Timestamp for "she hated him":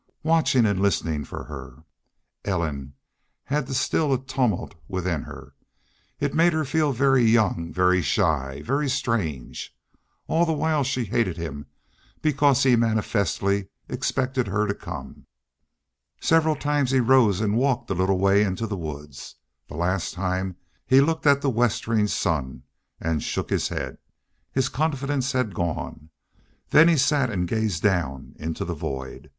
10.83-11.67